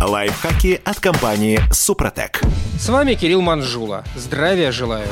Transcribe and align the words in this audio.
Лайфхаки 0.00 0.80
от 0.84 1.00
компании 1.00 1.60
«Супротек». 1.72 2.40
С 2.78 2.88
вами 2.88 3.14
Кирилл 3.14 3.40
Манжула. 3.40 4.04
Здравия 4.14 4.70
желаю. 4.70 5.08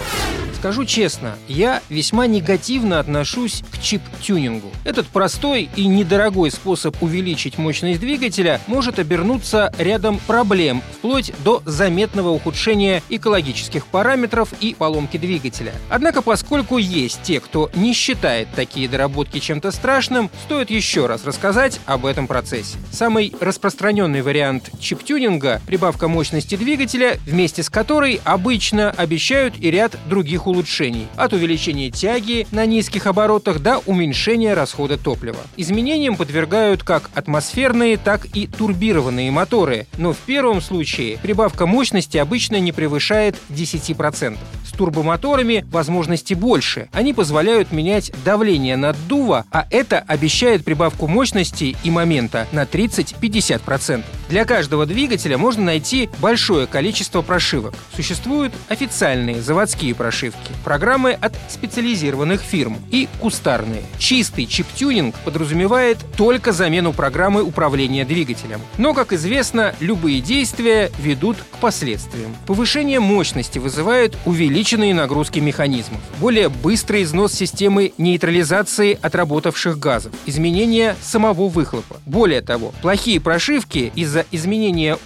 Скажу 0.55 0.85
честно, 0.85 1.37
я 1.49 1.83
весьма 1.89 2.27
негативно 2.27 2.99
отношусь 2.99 3.63
к 3.71 3.79
чип-тюнингу. 3.79 4.71
Этот 4.85 5.07
простой 5.07 5.69
и 5.77 5.87
недорогой 5.87 6.51
способ 6.51 7.01
увеличить 7.03 7.59
мощность 7.59 8.01
двигателя 8.01 8.61
может 8.67 8.99
обернуться 8.99 9.73
рядом 9.79 10.19
проблем, 10.27 10.83
вплоть 10.99 11.33
до 11.45 11.63
заметного 11.67 12.31
ухудшения 12.31 13.03
экологических 13.11 13.87
параметров 13.87 14.49
и 14.61 14.75
поломки 14.75 15.19
двигателя. 15.19 15.73
Однако, 15.91 16.23
поскольку 16.23 16.79
есть 16.79 17.23
те, 17.23 17.39
кто 17.41 17.71
не 17.75 17.93
считает 17.93 18.49
такие 18.57 18.89
доработки 18.89 19.39
чем-то 19.39 19.71
страшным, 19.71 20.31
стоит 20.47 20.71
еще 20.71 21.07
раз 21.07 21.25
рассказать 21.25 21.81
об 21.85 22.07
этом 22.07 22.27
процессе. 22.27 22.79
Самый 22.91 23.35
распространенный 23.41 24.23
вариант 24.23 24.71
чип-тюнинга– 24.81 25.61
прибавка 25.67 26.09
мощности 26.09 26.57
двигателя, 26.57 27.19
вместе 27.27 27.63
с 27.63 27.71
которой 27.71 28.21
обычно 28.25 28.91
обещают 28.91 29.55
и 29.59 29.71
ряд 29.71 29.97
других 30.09 30.47
улучшений, 30.47 31.09
от 31.17 31.33
увеличения 31.33 31.91
тяги 31.91 32.47
на 32.53 32.67
низких 32.67 33.07
оборотах 33.07 33.61
до 33.61 33.79
уменьшения 33.87 34.55
расхода 34.55 34.99
топлива. 34.99 35.41
Изменениям 35.57 36.17
подвергают 36.17 36.83
как 36.83 37.11
атмосферные, 37.15 37.97
так 37.97 38.27
и 38.35 38.47
турбированные 38.47 39.31
моторы, 39.31 39.87
но 39.99 40.13
в 40.13 40.19
первом 40.19 40.61
случае 40.61 41.19
прибавка 41.19 41.67
мощности 41.67 42.19
обычно 42.19 42.61
не 42.61 42.73
превышает 42.73 43.37
10%. 43.51 44.37
С 44.65 44.73
турбомоторами 44.73 45.65
возможности 45.71 46.35
больше. 46.35 46.89
Они 46.93 47.15
позволяют 47.15 47.73
менять 47.73 48.13
давление 48.25 48.77
наддува, 48.77 49.45
а 49.51 49.67
это 49.71 50.01
обещает 50.07 50.65
прибавку 50.65 51.07
мощности 51.07 51.77
и 51.83 51.91
момента 51.91 52.47
на 52.53 52.65
30-50%. 52.65 54.05
Для 54.29 54.45
каждого 54.45 54.66
двигателя 54.69 55.39
можно 55.39 55.65
найти 55.65 56.09
большое 56.19 56.67
количество 56.67 57.23
прошивок. 57.23 57.75
Существуют 57.95 58.53
официальные 58.69 59.41
заводские 59.41 59.95
прошивки, 59.95 60.53
программы 60.65 61.13
от 61.13 61.35
специализированных 61.49 62.41
фирм 62.41 62.79
и 62.91 63.09
кустарные. 63.21 63.83
Чистый 63.99 64.47
чип-тюнинг 64.47 65.15
подразумевает 65.25 65.99
только 66.17 66.53
замену 66.53 66.93
программы 66.93 67.43
управления 67.43 68.05
двигателем. 68.05 68.61
Но, 68.79 68.95
как 68.95 69.13
известно, 69.13 69.75
любые 69.81 70.21
действия 70.21 70.91
ведут 70.99 71.37
к 71.39 71.59
последствиям. 71.59 72.35
Повышение 72.47 73.01
мощности 73.01 73.59
вызывает 73.59 74.17
увеличенные 74.25 74.95
нагрузки 74.95 75.39
механизмов, 75.39 76.01
более 76.19 76.49
быстрый 76.49 77.03
износ 77.03 77.33
системы 77.33 77.93
нейтрализации 77.99 78.99
отработавших 79.01 79.79
газов, 79.79 80.13
изменение 80.27 80.97
самого 81.01 81.49
выхлопа. 81.49 81.97
Более 82.07 82.41
того, 82.41 82.73
плохие 82.83 83.21
прошивки 83.21 83.93
из-за 83.95 84.25
изменения 84.33 84.56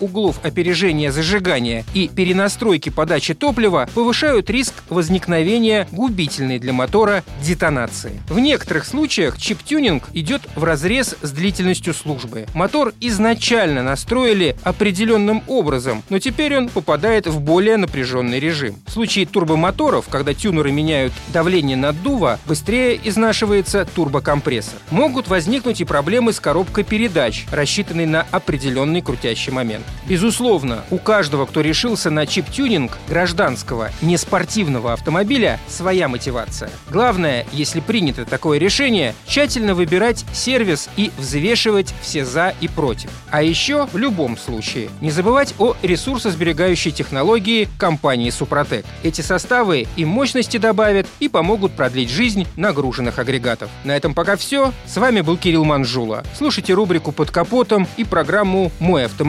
углов 0.00 0.40
опережения 0.44 1.10
зажигания 1.10 1.84
и 1.94 2.08
перенастройки 2.08 2.88
подачи 2.88 3.34
топлива 3.34 3.88
повышают 3.94 4.48
риск 4.50 4.74
возникновения 4.88 5.88
губительной 5.90 6.58
для 6.58 6.72
мотора 6.72 7.24
детонации. 7.42 8.20
В 8.28 8.38
некоторых 8.38 8.86
случаях 8.86 9.38
чип-тюнинг 9.38 10.04
идет 10.12 10.42
в 10.54 10.62
разрез 10.62 11.16
с 11.20 11.30
длительностью 11.32 11.94
службы. 11.94 12.46
Мотор 12.54 12.92
изначально 13.00 13.82
настроили 13.82 14.56
определенным 14.62 15.42
образом, 15.46 16.02
но 16.10 16.18
теперь 16.18 16.56
он 16.56 16.68
попадает 16.68 17.26
в 17.26 17.40
более 17.40 17.76
напряженный 17.76 18.38
режим. 18.38 18.76
В 18.86 18.92
случае 18.92 19.26
турбомоторов, 19.26 20.06
когда 20.08 20.34
тюнеры 20.34 20.70
меняют 20.70 21.12
давление 21.32 21.76
наддува, 21.76 22.38
быстрее 22.46 23.00
изнашивается 23.02 23.84
турбокомпрессор. 23.84 24.78
Могут 24.90 25.28
возникнуть 25.28 25.80
и 25.80 25.84
проблемы 25.84 26.32
с 26.32 26.40
коробкой 26.40 26.84
передач, 26.84 27.46
рассчитанной 27.50 28.06
на 28.06 28.26
определенный 28.30 29.02
крутящий 29.02 29.39
момент. 29.48 29.86
Безусловно, 30.06 30.84
у 30.90 30.98
каждого, 30.98 31.46
кто 31.46 31.62
решился 31.62 32.10
на 32.10 32.26
чип-тюнинг 32.26 32.98
гражданского, 33.08 33.90
неспортивного 34.02 34.92
автомобиля, 34.92 35.58
своя 35.68 36.08
мотивация. 36.08 36.70
Главное, 36.90 37.46
если 37.52 37.80
принято 37.80 38.24
такое 38.26 38.58
решение, 38.58 39.14
тщательно 39.26 39.74
выбирать 39.74 40.24
сервис 40.32 40.90
и 40.96 41.10
взвешивать 41.16 41.94
все 42.02 42.24
«за» 42.24 42.54
и 42.60 42.68
«против». 42.68 43.10
А 43.30 43.42
еще, 43.42 43.86
в 43.86 43.96
любом 43.96 44.36
случае, 44.36 44.90
не 45.00 45.10
забывать 45.10 45.54
о 45.58 45.76
ресурсосберегающей 45.82 46.90
технологии 46.90 47.68
компании 47.78 48.30
«Супротек». 48.30 48.84
Эти 49.02 49.20
составы 49.20 49.86
и 49.96 50.04
мощности 50.04 50.56
добавят, 50.56 51.06
и 51.20 51.28
помогут 51.28 51.72
продлить 51.72 52.10
жизнь 52.10 52.46
нагруженных 52.56 53.18
агрегатов. 53.18 53.70
На 53.84 53.96
этом 53.96 54.14
пока 54.14 54.36
все. 54.36 54.72
С 54.86 54.96
вами 54.96 55.20
был 55.20 55.36
Кирилл 55.36 55.64
Манжула. 55.64 56.24
Слушайте 56.36 56.74
рубрику 56.74 57.12
«Под 57.12 57.30
капотом» 57.30 57.86
и 57.96 58.04
программу 58.04 58.72
«Мой 58.80 59.04